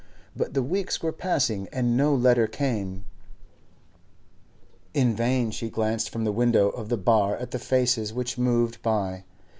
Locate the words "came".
2.47-3.05